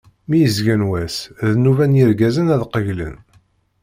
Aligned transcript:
Mi 0.27 0.37
yezgen 0.41 0.81
wass, 0.91 1.15
d 1.47 1.51
nnuba 1.55 1.85
n 1.85 1.97
yirgazen 1.99 2.51
ad 2.55 2.61
qegglen. 2.73 3.15